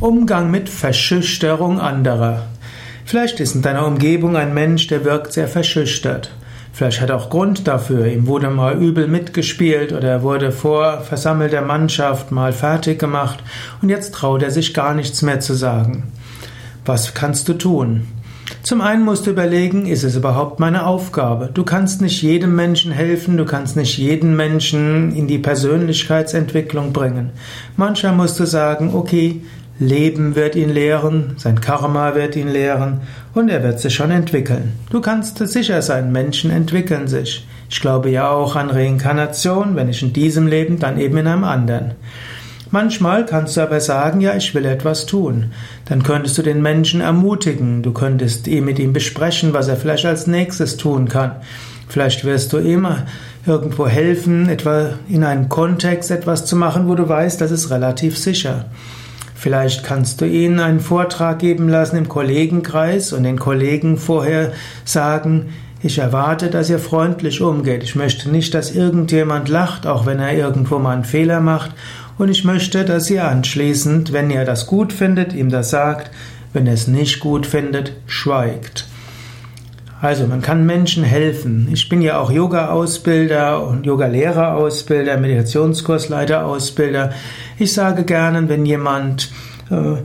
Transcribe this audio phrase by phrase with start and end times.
[0.00, 2.46] Umgang mit Verschüchterung anderer.
[3.04, 6.30] Vielleicht ist in deiner Umgebung ein Mensch, der wirkt sehr verschüchtert.
[6.72, 8.06] Vielleicht hat er auch Grund dafür.
[8.06, 13.40] Ihm wurde mal übel mitgespielt oder er wurde vor versammelter Mannschaft mal fertig gemacht
[13.82, 16.04] und jetzt traut er sich gar nichts mehr zu sagen.
[16.86, 18.06] Was kannst du tun?
[18.62, 21.50] Zum einen musst du überlegen, ist es überhaupt meine Aufgabe?
[21.52, 27.32] Du kannst nicht jedem Menschen helfen, du kannst nicht jeden Menschen in die Persönlichkeitsentwicklung bringen.
[27.76, 29.42] Manchmal musst du sagen, okay,
[29.80, 33.00] Leben wird ihn lehren, sein Karma wird ihn lehren
[33.32, 34.74] und er wird sich schon entwickeln.
[34.90, 37.46] Du kannst sicher sein, Menschen entwickeln sich.
[37.70, 41.44] Ich glaube ja auch an Reinkarnation, wenn ich in diesem Leben, dann eben in einem
[41.44, 41.92] anderen.
[42.70, 45.46] Manchmal kannst du aber sagen, ja, ich will etwas tun.
[45.86, 50.04] Dann könntest du den Menschen ermutigen, du könntest ihm mit ihm besprechen, was er vielleicht
[50.04, 51.36] als nächstes tun kann.
[51.88, 52.86] Vielleicht wirst du ihm
[53.46, 58.18] irgendwo helfen, etwa in einem Kontext etwas zu machen, wo du weißt, das ist relativ
[58.18, 58.66] sicher.
[59.40, 64.52] Vielleicht kannst du ihnen einen Vortrag geben lassen im Kollegenkreis und den Kollegen vorher
[64.84, 67.82] sagen, ich erwarte, dass ihr freundlich umgeht.
[67.82, 71.70] Ich möchte nicht, dass irgendjemand lacht, auch wenn er irgendwo mal einen Fehler macht.
[72.18, 76.10] Und ich möchte, dass ihr anschließend, wenn ihr das gut findet, ihm das sagt.
[76.52, 78.89] Wenn er es nicht gut findet, schweigt.
[80.00, 81.68] Also man kann Menschen helfen.
[81.72, 87.10] Ich bin ja auch Yoga-Ausbilder und Yoga-Lehrer-Ausbilder, Meditationskursleiter-Ausbilder.
[87.58, 89.30] Ich sage gerne, wenn jemand
[89.70, 89.96] äh,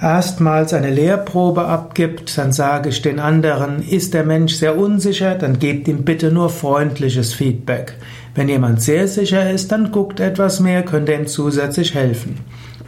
[0.00, 5.58] erstmals eine Lehrprobe abgibt, dann sage ich den anderen, ist der Mensch sehr unsicher, dann
[5.58, 7.94] gebt ihm bitte nur freundliches Feedback.
[8.36, 12.38] Wenn jemand sehr sicher ist, dann guckt etwas mehr, könnt ihr ihm zusätzlich helfen.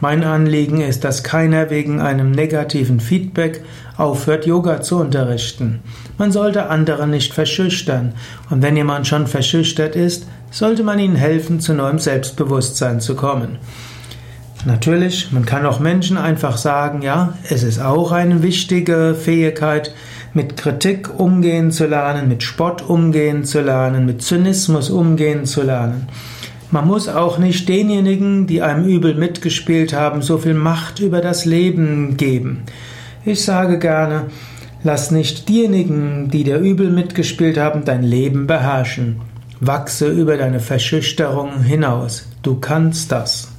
[0.03, 3.63] Mein Anliegen ist, dass keiner wegen einem negativen Feedback
[3.95, 5.79] aufhört, Yoga zu unterrichten.
[6.17, 8.11] Man sollte andere nicht verschüchtern.
[8.49, 13.59] Und wenn jemand schon verschüchtert ist, sollte man ihnen helfen, zu neuem Selbstbewusstsein zu kommen.
[14.65, 19.93] Natürlich, man kann auch Menschen einfach sagen, ja, es ist auch eine wichtige Fähigkeit,
[20.33, 26.09] mit Kritik umgehen zu lernen, mit Spott umgehen zu lernen, mit Zynismus umgehen zu lernen.
[26.73, 31.45] Man muss auch nicht denjenigen, die einem übel mitgespielt haben, so viel Macht über das
[31.45, 32.63] Leben geben.
[33.23, 34.31] Ich sage gerne,
[34.83, 39.21] lass nicht diejenigen, die dir übel mitgespielt haben, dein Leben beherrschen.
[39.59, 42.27] Wachse über deine Verschüchterung hinaus.
[42.41, 43.52] Du kannst das.